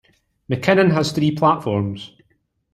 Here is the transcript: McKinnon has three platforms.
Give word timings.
McKinnon 0.49 0.93
has 0.93 1.11
three 1.11 1.29
platforms. 1.29 2.15